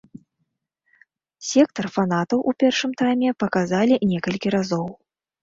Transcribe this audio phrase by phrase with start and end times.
[1.49, 4.85] Сектар фанатаў у першым тайме паказалі некалькі разоў.